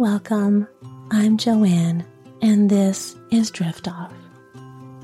[0.00, 0.66] Welcome.
[1.10, 2.06] I'm Joanne,
[2.40, 4.14] and this is Drift Off,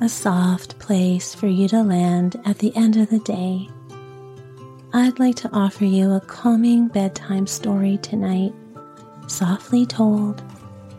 [0.01, 3.69] a soft place for you to land at the end of the day.
[4.95, 8.54] I'd like to offer you a calming bedtime story tonight,
[9.27, 10.42] softly told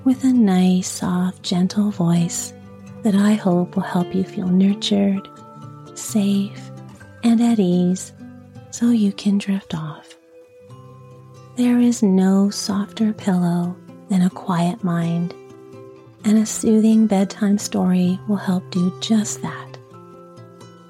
[0.04, 2.54] with a nice, soft, gentle voice
[3.02, 5.28] that I hope will help you feel nurtured,
[5.96, 6.70] safe,
[7.24, 8.14] and at ease
[8.70, 10.16] so you can drift off.
[11.56, 13.76] There is no softer pillow
[14.10, 15.34] than a quiet mind,
[16.24, 19.78] and a soothing bedtime story will help do just that.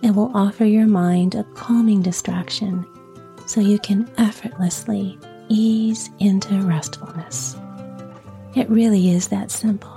[0.01, 2.85] It will offer your mind a calming distraction
[3.45, 5.17] so you can effortlessly
[5.49, 7.55] ease into restfulness.
[8.55, 9.93] It really is that simple.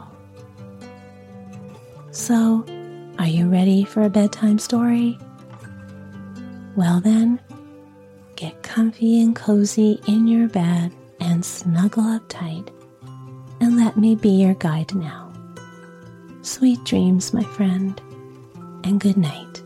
[2.12, 2.64] So,
[3.18, 5.18] are you ready for a bedtime story?
[6.76, 7.40] Well, then,
[8.36, 12.70] get comfy and cozy in your bed and snuggle up tight
[13.70, 15.32] and let me be your guide now.
[16.42, 18.00] Sweet dreams, my friend,
[18.82, 19.62] and good night.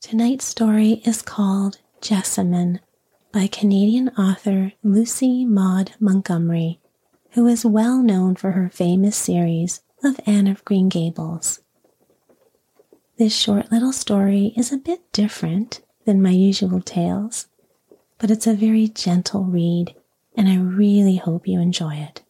[0.00, 2.78] Tonight's story is called Jessamine
[3.32, 6.78] by Canadian author Lucy Maud Montgomery,
[7.32, 11.60] who is well known for her famous series of Anne of Green Gables.
[13.18, 17.48] This short little story is a bit different than my usual tales,
[18.16, 19.96] but it's a very gentle read,
[20.36, 22.22] and I really hope you enjoy it.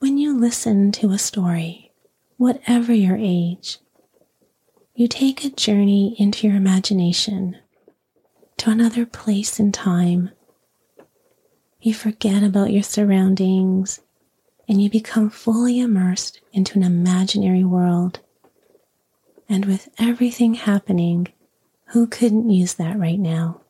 [0.00, 1.92] When you listen to a story,
[2.36, 3.78] whatever your age,
[4.96, 7.58] you take a journey into your imagination
[8.56, 10.32] to another place in time.
[11.80, 14.00] You forget about your surroundings
[14.68, 18.18] and you become fully immersed into an imaginary world
[19.50, 21.26] and with everything happening,
[21.86, 23.60] who couldn't use that right now?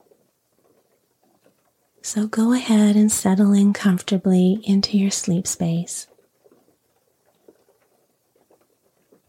[2.02, 6.06] So go ahead and settle in comfortably into your sleep space.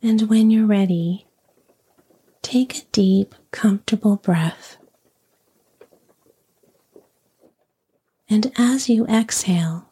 [0.04, 1.26] And when you're ready,
[2.42, 4.76] take a deep, comfortable breath.
[8.30, 9.86] And as you exhale,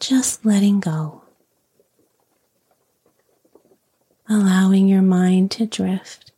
[0.00, 1.23] just letting go
[4.28, 6.32] allowing your mind to drift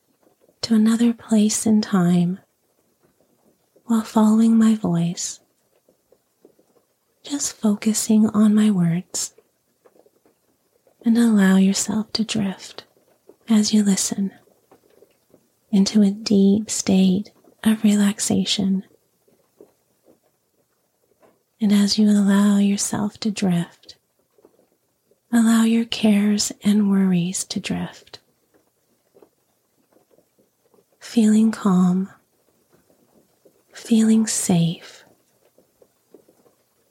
[0.63, 2.41] to another place in time
[3.85, 5.39] while following my voice,
[7.23, 9.35] just focusing on my words,
[11.05, 12.85] and allow yourself to drift
[13.49, 14.33] as you listen
[15.71, 17.31] into a deep state
[17.63, 18.83] of relaxation.
[21.61, 23.96] And as you allow yourself to drift,
[25.33, 28.21] Allow your cares and worries to drift.
[31.01, 32.11] Feeling calm,
[33.73, 35.05] feeling safe,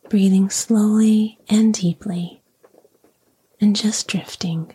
[0.09, 2.41] breathing slowly and deeply,
[3.61, 4.73] and just drifting.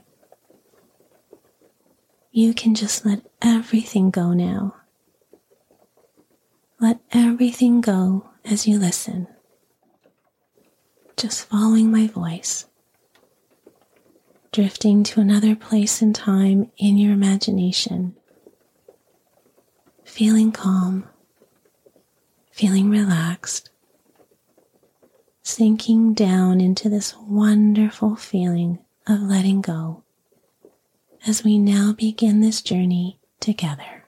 [2.33, 4.77] You can just let everything go now.
[6.81, 9.27] Let everything go as you listen,
[11.19, 12.67] just following my voice
[14.53, 18.17] drifting to another place in time in your imagination,
[20.05, 21.09] feeling calm,
[22.51, 23.71] feeling relaxed,
[25.43, 30.03] sinking down into this wonderful feeling of letting go
[31.27, 34.00] as we now begin this journey together.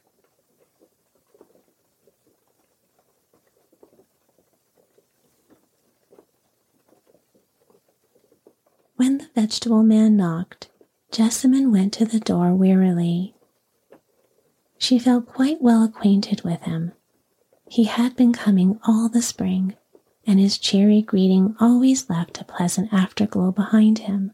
[9.02, 10.70] When the vegetable man knocked,
[11.10, 13.34] Jessamine went to the door wearily.
[14.78, 16.92] She felt quite well acquainted with him.
[17.68, 19.74] He had been coming all the spring,
[20.24, 24.30] and his cheery greeting always left a pleasant afterglow behind him.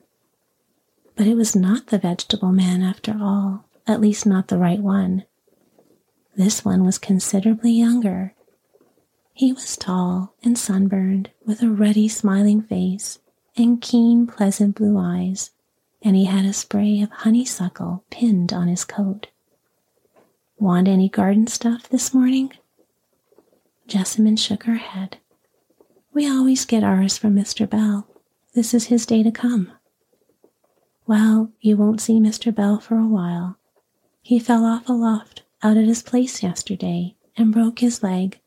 [1.16, 5.24] But it was not the vegetable man after all, at least not the right one.
[6.36, 8.34] This one was considerably younger.
[9.32, 13.18] He was tall and sunburned, with a ruddy, smiling face
[13.58, 15.50] and keen, pleasant blue eyes,
[16.02, 19.28] and he had a spray of honeysuckle pinned on his coat.
[20.58, 22.52] Want any garden stuff this morning?
[23.86, 25.18] Jessamine shook her head.
[26.12, 27.68] We always get ours from Mr.
[27.68, 28.06] Bell.
[28.54, 29.72] This is his day to come.
[31.06, 32.54] Well, you won't see Mr.
[32.54, 33.56] Bell for a while.
[34.20, 38.40] He fell off a loft out at his place yesterday and broke his leg.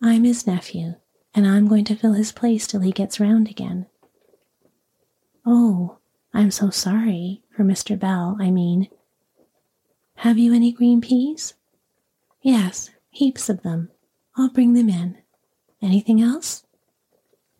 [0.00, 0.94] I'm his nephew,
[1.34, 3.86] and I'm going to fill his place till he gets round again.
[5.46, 5.98] Oh,
[6.34, 7.42] I'm so sorry.
[7.56, 7.98] for Mr.
[7.98, 8.88] Bell, I mean.
[10.16, 11.54] Have you any green peas?
[12.42, 13.90] Yes, heaps of them.
[14.36, 15.18] I'll bring them in.
[15.80, 16.64] Anything else?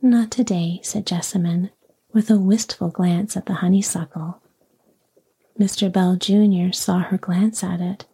[0.02, 1.70] Not today, said Jessamine,
[2.12, 4.42] with a wistful glance at the honeysuckle.
[5.58, 5.90] Mr.
[5.90, 6.72] Bell Jr.
[6.72, 8.04] saw her glance at it.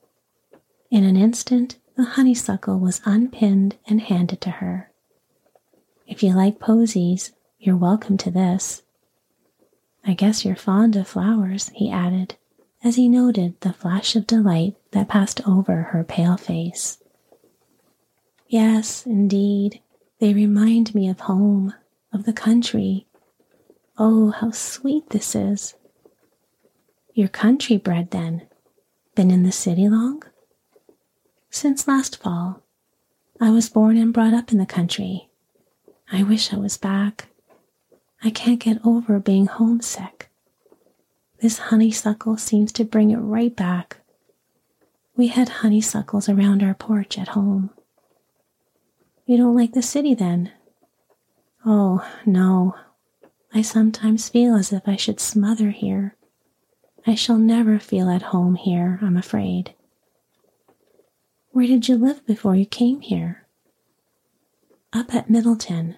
[0.90, 4.92] In an instant, the honeysuckle was unpinned and handed to her.
[6.06, 8.81] If you like posies, you're welcome to this.
[10.04, 12.36] I guess you're fond of flowers, he added,
[12.82, 16.98] as he noted the flash of delight that passed over her pale face.
[18.48, 19.80] Yes, indeed,
[20.18, 21.74] they remind me of home,
[22.12, 23.06] of the country.
[23.96, 25.74] Oh, how sweet this is!
[27.14, 28.46] You're country bred then?
[29.14, 30.22] Been in the city long?
[31.50, 32.62] Since last fall.
[33.40, 35.28] I was born and brought up in the country.
[36.10, 37.28] I wish I was back.
[38.24, 40.30] I can't get over being homesick.
[41.40, 43.98] This honeysuckle seems to bring it right back.
[45.16, 47.70] We had honeysuckles around our porch at home.
[49.26, 50.52] You don't like the city then?
[51.66, 52.76] Oh, no.
[53.52, 56.16] I sometimes feel as if I should smother here.
[57.06, 59.74] I shall never feel at home here, I'm afraid.
[61.50, 63.46] Where did you live before you came here?
[64.92, 65.96] Up at Middleton.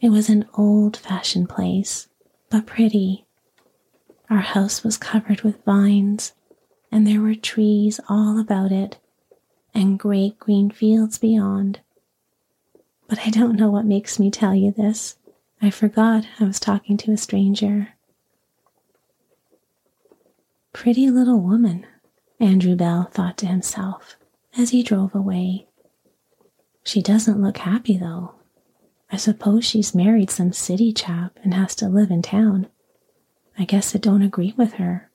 [0.00, 2.08] It was an old fashioned place,
[2.48, 3.26] but pretty.
[4.30, 6.32] Our house was covered with vines,
[6.90, 8.98] and there were trees all about it,
[9.74, 11.80] and great green fields beyond.
[13.08, 15.16] But I don't know what makes me tell you this.
[15.60, 17.88] I forgot I was talking to a stranger.
[20.72, 21.86] Pretty little woman,
[22.38, 24.16] Andrew Bell thought to himself
[24.56, 25.66] as he drove away.
[26.84, 28.36] She doesn't look happy, though.
[29.12, 32.68] I suppose she's married some city chap and has to live in town.
[33.58, 35.10] I guess it don't agree with her.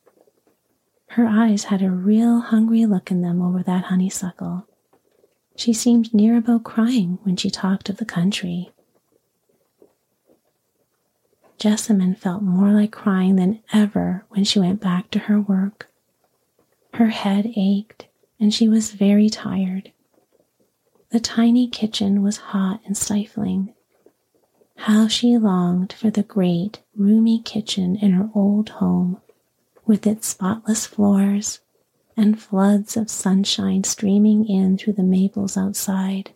[1.09, 4.67] Her eyes had a real hungry look in them over that honeysuckle.
[5.55, 8.71] She seemed near about crying when she talked of the country.
[11.57, 15.89] Jessamine felt more like crying than ever when she went back to her work.
[16.95, 18.07] Her head ached
[18.39, 19.93] and she was very tired.
[21.11, 23.73] The tiny kitchen was hot and stifling.
[24.77, 29.21] How she longed for the great, roomy kitchen in her old home,
[29.85, 31.59] with its spotless floors
[32.15, 36.31] and floods of sunshine streaming in through the maples outside.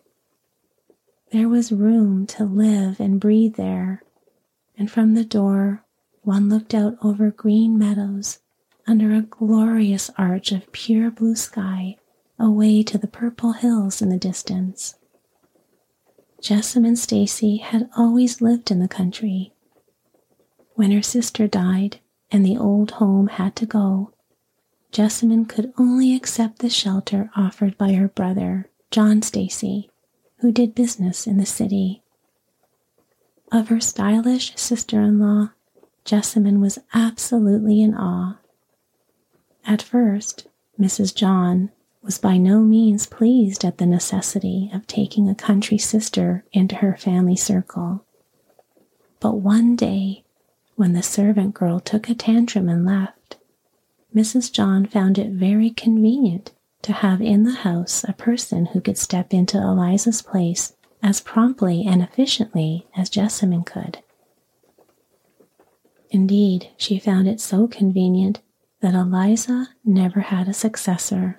[1.32, 4.02] There was room to live and breathe there
[4.80, 5.84] and from the door
[6.22, 8.38] one looked out over green meadows
[8.86, 11.96] under a glorious arch of pure blue sky
[12.38, 14.94] away to the purple hills in the distance.
[16.40, 19.52] Jessamine Stacy had always lived in the country.
[20.74, 22.00] When her sister died
[22.30, 24.12] and the old home had to go,
[24.90, 29.90] Jessamine could only accept the shelter offered by her brother, John Stacy,
[30.38, 32.02] who did business in the city.
[33.52, 35.50] Of her stylish sister in law,
[36.04, 38.38] Jessamine was absolutely in awe.
[39.66, 40.48] At first,
[40.78, 41.14] Mrs.
[41.14, 41.70] John
[42.02, 46.96] was by no means pleased at the necessity of taking a country sister into her
[46.96, 48.04] family circle.
[49.20, 50.24] But one day,
[50.76, 53.36] when the servant girl took a tantrum and left,
[54.14, 54.50] Mrs.
[54.50, 56.52] John found it very convenient
[56.82, 61.84] to have in the house a person who could step into Eliza's place as promptly
[61.86, 64.02] and efficiently as Jessamine could.
[66.10, 68.40] Indeed, she found it so convenient
[68.80, 71.38] that Eliza never had a successor.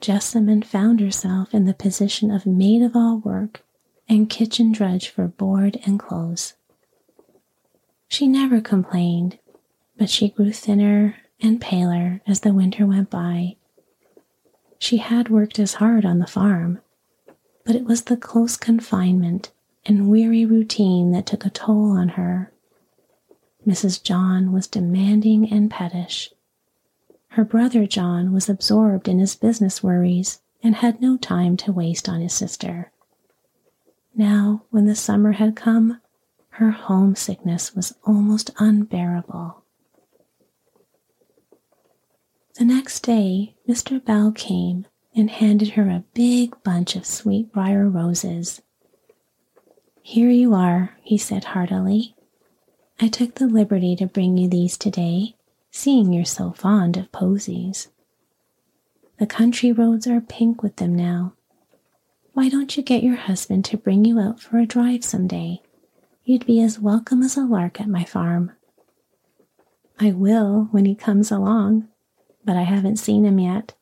[0.00, 3.62] Jessamine found herself in the position of maid of all work
[4.08, 6.54] and kitchen drudge for board and clothes.
[8.08, 9.38] She never complained,
[9.96, 13.56] but she grew thinner and paler as the winter went by.
[14.78, 16.80] She had worked as hard on the farm,
[17.64, 19.52] but it was the close confinement
[19.86, 22.52] and weary routine that took a toll on her.
[23.66, 24.02] Mrs.
[24.02, 26.32] John was demanding and pettish.
[27.34, 32.08] Her brother John was absorbed in his business worries and had no time to waste
[32.08, 32.90] on his sister.
[34.14, 36.00] Now, when the summer had come,
[36.54, 39.62] her homesickness was almost unbearable.
[42.56, 44.04] The next day, Mr.
[44.04, 48.60] Bell came and handed her a big bunch of sweetbrier roses.
[50.02, 52.16] Here you are, he said heartily.
[53.00, 55.36] I took the liberty to bring you these today,
[55.70, 57.88] seeing you're so fond of posies.
[59.18, 61.34] The country roads are pink with them now.
[62.32, 65.62] Why don't you get your husband to bring you out for a drive some day?
[66.24, 68.52] You'd be as welcome as a lark at my farm.
[69.98, 71.88] I will when he comes along,
[72.44, 73.74] but I haven't seen him yet.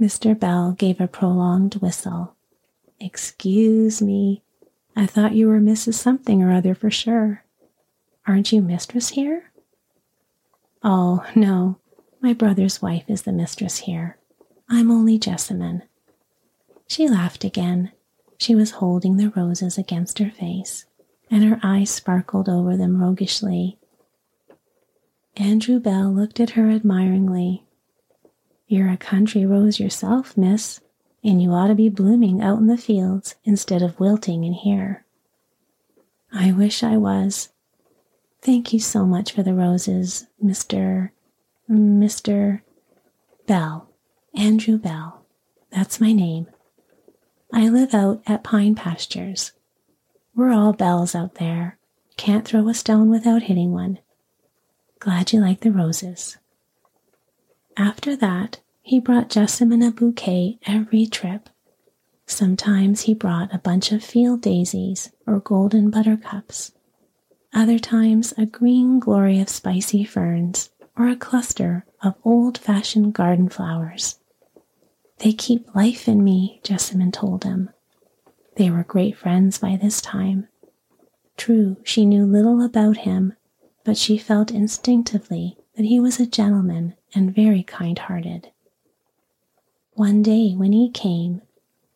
[0.00, 0.36] Mr.
[0.36, 2.34] Bell gave a prolonged whistle.
[2.98, 4.42] Excuse me.
[4.96, 5.94] I thought you were Mrs.
[5.94, 7.44] Something or other for sure.
[8.26, 9.51] Aren't you mistress here?
[10.84, 11.78] Oh, no.
[12.20, 14.18] My brother's wife is the mistress here.
[14.68, 15.82] I'm only Jessamine.
[16.88, 17.92] She laughed again.
[18.38, 20.86] She was holding the roses against her face,
[21.30, 23.78] and her eyes sparkled over them roguishly.
[25.36, 27.64] Andrew Bell looked at her admiringly.
[28.66, 30.80] You're a country rose yourself, miss,
[31.22, 35.04] and you ought to be blooming out in the fields instead of wilting in here.
[36.32, 37.50] I wish I was.
[38.42, 41.10] Thank you so much for the roses, Mr.
[41.70, 42.60] Mr.
[43.46, 43.88] Bell.
[44.34, 45.24] Andrew Bell.
[45.70, 46.48] That's my name.
[47.52, 49.52] I live out at Pine Pastures.
[50.34, 51.78] We're all bells out there.
[52.16, 54.00] Can't throw a stone without hitting one.
[54.98, 56.38] Glad you like the roses.
[57.76, 61.48] After that, he brought Jessamine a bouquet every trip.
[62.26, 66.72] Sometimes he brought a bunch of field daisies or golden buttercups.
[67.54, 73.48] Other times, a green glory of spicy ferns or a cluster of old fashioned garden
[73.48, 74.18] flowers.
[75.18, 77.70] They keep life in me, Jessamine told him.
[78.56, 80.48] They were great friends by this time.
[81.36, 83.34] True, she knew little about him,
[83.84, 88.50] but she felt instinctively that he was a gentleman and very kind hearted.
[89.94, 91.42] One day when he came,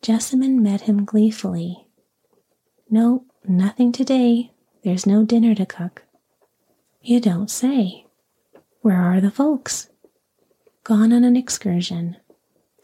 [0.03, 1.89] Jessamine met him gleefully.
[2.91, 4.53] No, nothing today.
[4.87, 6.05] There's no dinner to cook.
[7.03, 8.07] You don't say.
[8.83, 9.89] Where are the folks?
[10.85, 12.19] Gone on an excursion.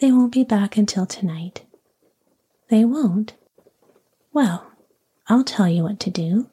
[0.00, 1.64] They won't be back until tonight.
[2.70, 3.34] They won't?
[4.32, 4.72] Well,
[5.28, 6.50] I'll tell you what to do.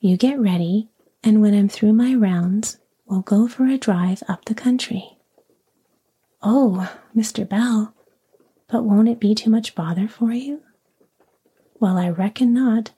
[0.00, 0.88] You get ready,
[1.22, 5.18] and when I'm through my rounds, we'll go for a drive up the country.
[6.42, 7.48] Oh, Mr.
[7.48, 7.94] Bell,
[8.66, 10.62] but won't it be too much bother for you?
[11.78, 12.90] Well, I reckon not.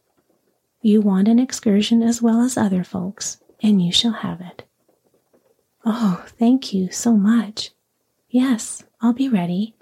[0.85, 4.65] You want an excursion as well as other folks, and you shall have it.
[5.85, 7.71] Oh, thank you so much.
[8.29, 9.77] Yes, I'll be ready.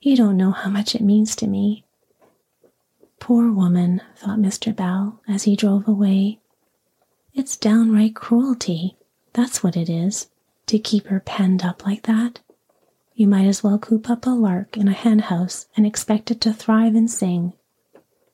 [0.00, 1.84] You don't know how much it means to me.
[3.18, 4.74] Poor woman, thought Mr.
[4.74, 6.38] Bell as he drove away.
[7.34, 8.96] It's downright cruelty,
[9.32, 10.28] that's what it is,
[10.66, 12.38] to keep her penned up like that.
[13.14, 16.40] You might as well coop up a lark in a hen house and expect it
[16.42, 17.54] to thrive and sing.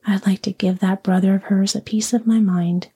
[0.06, 2.88] I'd like to give that brother of hers a piece of my mind.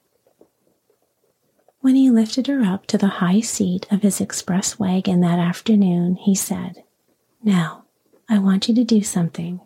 [1.79, 6.15] When he lifted her up to the high seat of his express wagon that afternoon,
[6.15, 6.83] he said,
[7.41, 7.85] Now,
[8.27, 9.61] I want you to do something.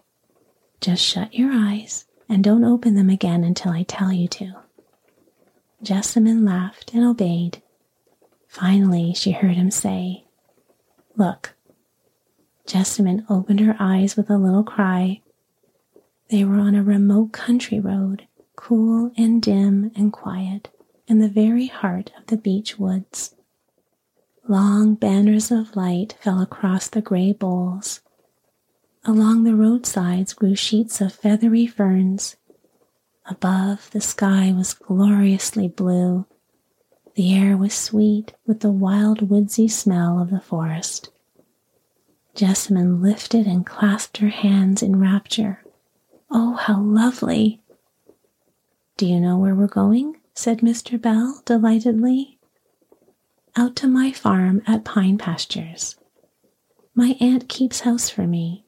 [0.82, 4.54] Just shut your eyes and don't open them again until I tell you to.
[5.82, 7.62] Jessamine laughed and obeyed.
[8.48, 10.26] Finally, she heard him say,
[11.16, 11.56] Look,
[12.68, 15.22] Jessamine opened her eyes with a little cry.
[16.32, 20.70] They were on a remote country road, cool and dim and quiet,
[21.06, 23.36] in the very heart of the beech woods.
[24.48, 28.00] Long banners of light fell across the gray boles.
[29.04, 32.38] Along the roadsides grew sheets of feathery ferns.
[33.26, 36.26] Above, the sky was gloriously blue.
[37.16, 41.10] The air was sweet with the wild woodsy smell of the forest.
[42.36, 45.61] Jessamine lifted and clasped her hands in rapture.
[46.32, 47.62] Oh, how lovely!
[48.98, 50.18] Do you know where we're going?
[50.34, 51.00] said Mr.
[51.00, 52.40] Bell delightedly.
[53.56, 55.98] Out to my farm at Pine Pastures.
[56.96, 58.64] My aunt keeps house for me,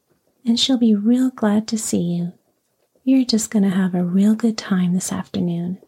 [0.46, 2.34] and she'll be real glad to see you.
[3.04, 5.80] You're just going to have a real good time this afternoon.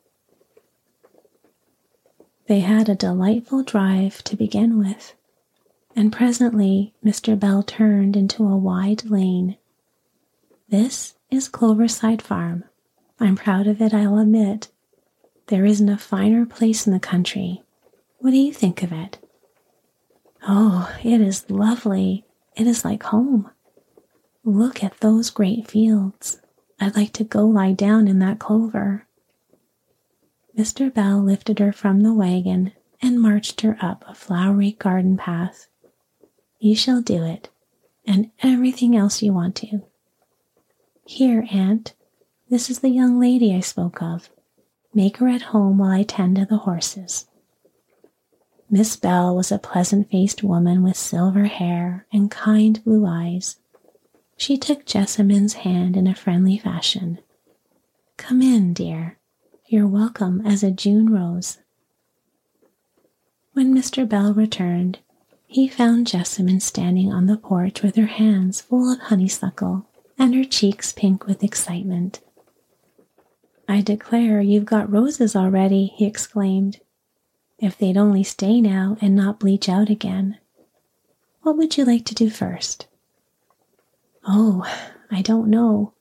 [2.48, 5.14] They had a delightful drive to begin with
[5.96, 7.40] and presently Mr.
[7.40, 9.58] Bell turned into a wide lane.
[10.68, 12.64] This is Cloverside Farm.
[13.20, 14.70] I'm proud of it, I'll admit.
[15.48, 17.64] There isn't a finer place in the country.
[18.20, 19.20] What do you think of it?
[20.48, 22.26] Oh, it is lovely.
[22.56, 23.50] It is like home.
[24.44, 26.40] Look at those great fields.
[26.80, 29.08] I'd like to go lie down in that clover.
[30.58, 30.94] Mr.
[30.94, 35.68] Bell lifted her from the wagon and marched her up a flowery garden path
[36.66, 37.50] you shall do it,
[38.08, 39.84] and everything else you want to.
[41.08, 41.94] Here, Aunt,
[42.50, 44.32] this is the young lady I spoke of.
[44.92, 47.28] Make her at home while I tend to the horses.
[48.72, 53.58] Miss Bell was a pleasant faced woman with silver hair and kind blue eyes.
[54.36, 57.20] She took Jessamine's hand in a friendly fashion.
[58.18, 59.20] Come in, dear.
[59.68, 61.60] You're welcome as a June rose.
[63.54, 64.10] When Mr.
[64.10, 64.98] Bell returned,
[65.46, 69.86] he found Jessamine standing on the porch with her hands full of honeysuckle
[70.18, 72.22] and her cheeks pink with excitement.
[73.68, 76.80] I declare you've got roses already, he exclaimed.
[77.58, 80.38] If they'd only stay now and not bleach out again.
[81.42, 82.88] What would you like to do first?
[84.28, 84.66] Oh,
[85.12, 85.94] I don't know.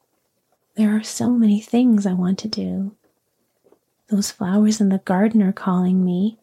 [0.77, 2.97] There are so many things I want to do.
[4.09, 6.39] Those flowers in the garden are calling me,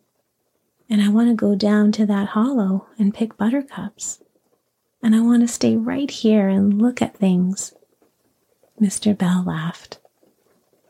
[0.90, 4.22] and I want to go down to that hollow and pick buttercups.
[5.04, 7.74] And I want to stay right here and look at things.
[8.80, 9.18] Mr.
[9.18, 10.00] Bell laughed.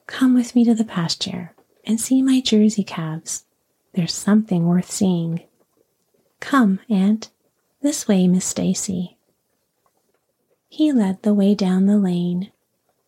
[0.08, 1.54] Come with me to the pasture
[1.86, 3.46] and see my Jersey calves.
[3.94, 5.42] There's something worth seeing.
[6.40, 7.30] Come, Aunt.
[7.82, 9.18] This way, Miss Stacy.
[10.70, 12.52] He led the way down the lane,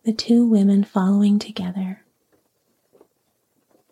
[0.04, 2.04] the two women following together.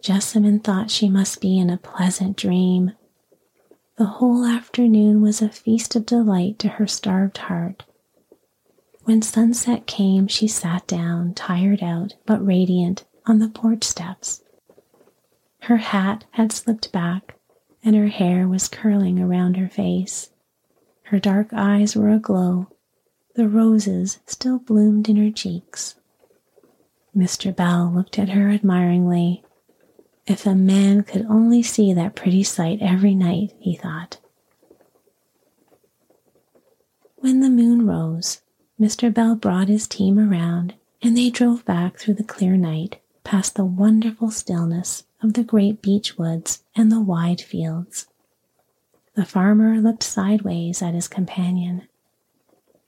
[0.01, 2.93] Jessamine thought she must be in a pleasant dream.
[4.01, 7.83] The whole afternoon was a feast of delight to her starved heart.
[9.03, 14.41] When sunset came, she sat down, tired out but radiant, on the porch steps.
[15.59, 17.35] Her hat had slipped back,
[17.83, 20.31] and her hair was curling around her face.
[21.03, 22.69] Her dark eyes were aglow.
[23.35, 25.93] The roses still bloomed in her cheeks.
[27.15, 27.55] Mr.
[27.55, 29.43] Bell looked at her admiringly.
[30.27, 34.19] If a man could only see that pretty sight every night, he thought.
[37.17, 38.41] When the moon rose,
[38.79, 39.13] Mr.
[39.13, 43.65] Bell brought his team around and they drove back through the clear night past the
[43.65, 48.07] wonderful stillness of the great beech woods and the wide fields.
[49.15, 51.87] The farmer looked sideways at his companion.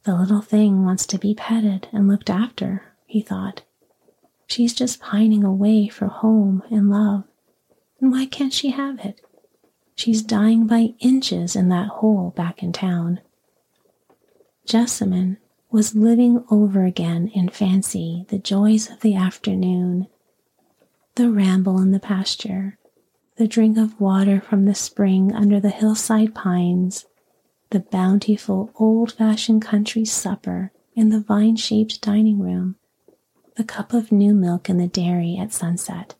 [0.03, 3.61] The little thing wants to be petted and looked after, he thought.
[4.47, 7.23] She's just pining away for home and love.
[7.99, 9.21] And why can't she have it?
[9.95, 13.21] She's dying by inches in that hole back in town.
[14.65, 15.37] Jessamine
[15.71, 20.07] was living over again in fancy the joys of the afternoon,
[21.15, 22.77] the ramble in the pasture,
[23.37, 27.05] the drink of water from the spring under the hillside pines,
[27.71, 32.75] the bountiful old fashioned country supper in the vine shaped dining room,
[33.55, 36.15] the cup of new milk in the dairy at sunset,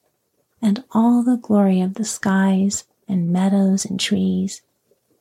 [0.62, 4.62] and all the glory of the skies and meadows and trees.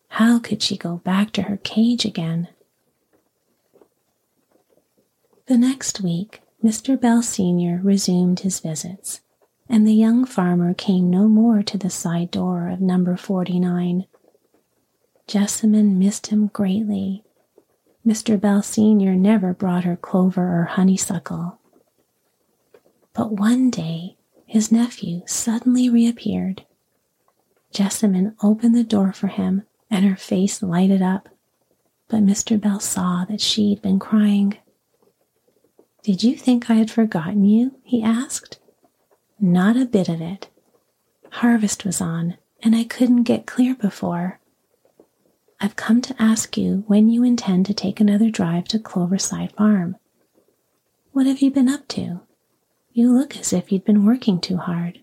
[0.08, 2.48] How could she go back to her cage again?
[5.46, 7.00] The next week, Mr.
[7.00, 7.80] Bell Sr.
[7.82, 9.20] resumed his visits,
[9.68, 14.06] and the young farmer came no more to the side door of number 49.
[15.26, 17.24] Jessamine missed him greatly.
[18.06, 18.40] Mr.
[18.40, 19.14] Bell Sr.
[19.14, 21.58] never brought her clover or honeysuckle.
[23.14, 26.64] But one day, his nephew suddenly reappeared.
[27.72, 31.28] Jessamine opened the door for him, and her face lighted up,
[32.08, 32.60] but Mr.
[32.60, 34.56] Bell saw that she'd been crying.
[36.02, 37.76] Did you think I had forgotten you?
[37.84, 38.58] he asked.
[39.40, 40.48] Not a bit of it.
[41.30, 44.40] Harvest was on, and I couldn't get clear before.
[45.60, 49.96] I've come to ask you when you intend to take another drive to Cloverside Farm.
[51.12, 52.20] What have you been up to?
[52.94, 55.02] You look as if you'd been working too hard.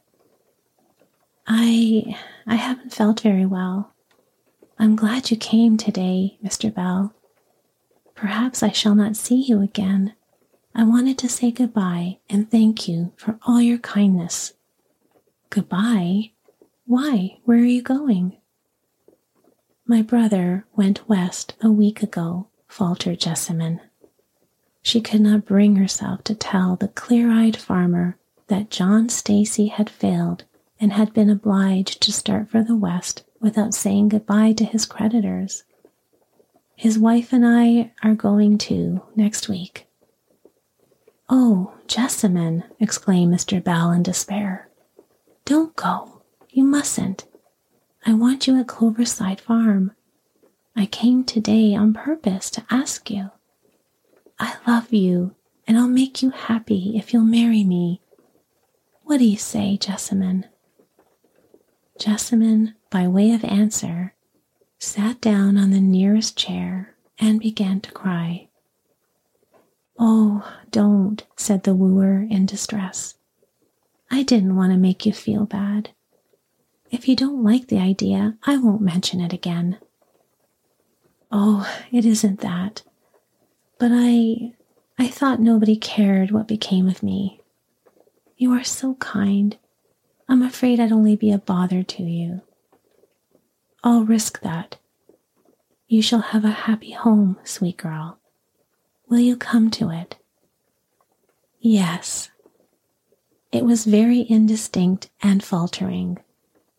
[1.48, 3.94] I I haven't felt very well.
[4.78, 6.74] I'm glad you came today, Mr.
[6.74, 7.14] Bell.
[8.14, 10.14] Perhaps I shall not see you again.
[10.76, 14.54] I wanted to say goodbye and thank you for all your kindness.
[15.50, 16.32] Goodbye?
[16.86, 17.40] Why?
[17.44, 18.38] Where are you going?
[19.86, 23.82] My brother went west a week ago, faltered Jessamine.
[24.82, 29.90] She could not bring herself to tell the clear eyed farmer that John Stacy had
[29.90, 30.46] failed
[30.80, 35.64] and had been obliged to start for the West without saying goodbye to his creditors.
[36.76, 39.88] His wife and I are going too next week.
[41.30, 43.64] Oh, Jessamine, exclaimed Mr.
[43.64, 44.70] Bell in despair.
[45.46, 46.22] Don't go.
[46.50, 47.26] You mustn't.
[48.06, 49.92] I want you at Cloverside Farm.
[50.76, 53.32] I came today on purpose to ask you.
[54.40, 55.36] I love you,
[55.68, 58.02] and I'll make you happy if you'll marry me.
[59.04, 60.46] What do you say, Jessamine?
[61.98, 64.14] Jessamine, by way of answer,
[64.78, 68.48] sat down on the nearest chair and began to cry.
[69.98, 73.16] Oh, don't, said the wooer in distress.
[74.10, 75.90] I didn't want to make you feel bad.
[76.90, 79.78] If you don't like the idea, I won't mention it again.
[81.32, 82.84] Oh, it isn't that.
[83.80, 84.54] But I.
[85.02, 87.40] I thought nobody cared what became of me.
[88.36, 89.58] You are so kind.
[90.28, 92.42] I'm afraid I'd only be a bother to you.
[93.82, 94.76] I'll risk that.
[95.88, 98.20] You shall have a happy home, sweet girl.
[99.08, 100.18] Will you come to it?
[101.62, 102.30] Yes.
[103.54, 106.20] It was very indistinct and faltering,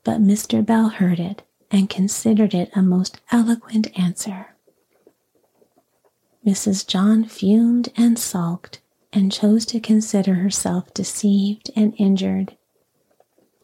[0.04, 0.64] but Mr.
[0.64, 4.49] Bell heard it and considered it a most eloquent answer.
[6.46, 6.86] Mrs.
[6.86, 8.80] John fumed and sulked
[9.12, 12.56] and chose to consider herself deceived and injured.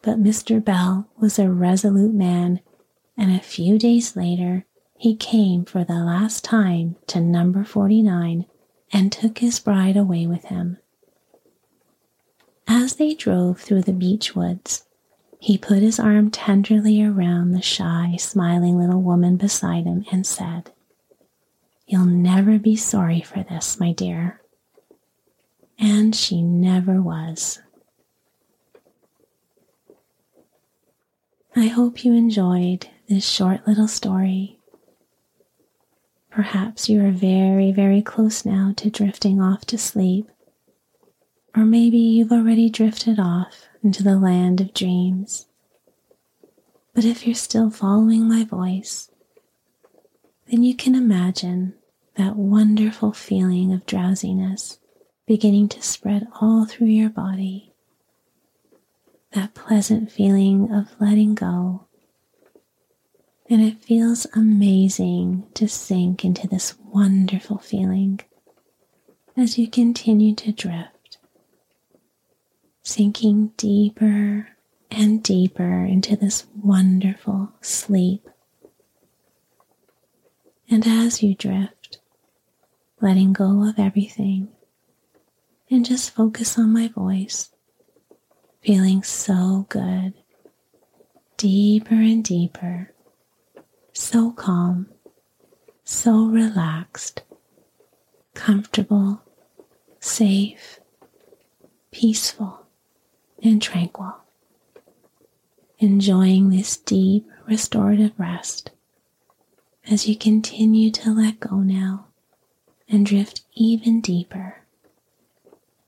[0.01, 0.63] But Mr.
[0.63, 2.59] Bell was a resolute man,
[3.17, 4.65] and a few days later
[4.97, 8.45] he came for the last time to number 49
[8.93, 10.77] and took his bride away with him.
[12.67, 14.85] As they drove through the beech woods,
[15.39, 20.71] he put his arm tenderly around the shy, smiling little woman beside him and said,
[21.87, 24.41] You'll never be sorry for this, my dear.
[25.79, 27.61] And she never was.
[31.55, 34.59] I hope you enjoyed this short little story.
[36.29, 40.29] Perhaps you are very, very close now to drifting off to sleep.
[41.55, 45.47] Or maybe you've already drifted off into the land of dreams.
[46.93, 49.06] But if you're still following my voice,
[50.49, 51.73] then you can imagine
[52.15, 54.79] that wonderful feeling of drowsiness
[55.27, 57.73] beginning to spread all through your body.
[59.33, 61.85] That pleasant feeling of letting go.
[63.49, 68.19] And it feels amazing to sink into this wonderful feeling
[69.35, 71.17] as you continue to drift,
[72.83, 74.49] sinking deeper
[74.89, 78.27] and deeper into this wonderful sleep.
[80.69, 81.99] And as you drift,
[82.99, 84.49] letting go of everything,
[85.69, 87.49] and just focus on my voice,
[88.61, 90.13] feeling so good,
[91.37, 92.93] deeper and deeper,
[93.93, 94.87] so calm,
[95.85, 97.21] so relaxed,
[98.33, 99.21] comfortable,
[100.01, 100.81] safe,
[101.91, 102.67] peaceful,
[103.41, 104.15] and tranquil.
[105.79, 108.71] Enjoying this deep restorative rest
[109.89, 112.07] as you continue to let go now
[112.89, 114.63] and drift even deeper,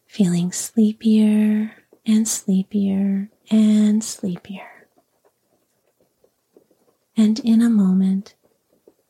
[0.07, 1.73] feeling sleepier
[2.05, 4.87] and sleepier and sleepier.
[7.17, 8.35] And in a moment,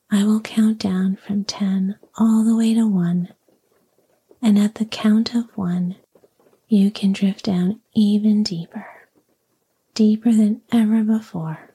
[0.10, 3.30] I will count down from 10 all the way to 1.
[4.42, 5.96] And at the count of 1,
[6.68, 8.88] you can drift down even deeper,
[9.94, 11.72] deeper than ever before.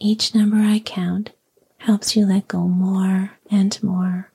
[0.00, 1.30] Each number I count
[1.80, 4.30] helps you let go more and more,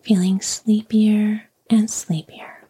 [0.00, 2.66] feeling sleepier and sleepier.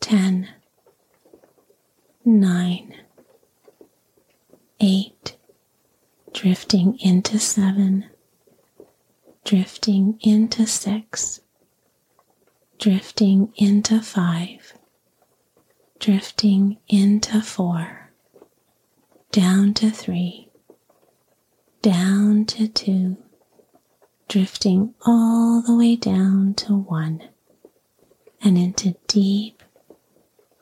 [0.00, 0.48] 10,
[2.24, 2.94] 9,
[4.80, 5.36] 8,
[6.32, 8.06] drifting into 7,
[9.44, 11.40] drifting into 6,
[12.78, 14.72] drifting into 5,
[15.98, 18.05] drifting into 4
[19.32, 20.48] down to three,
[21.82, 23.16] down to two,
[24.28, 27.28] drifting all the way down to one.
[28.42, 29.62] And into deep,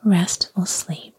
[0.03, 1.14] restful sleep.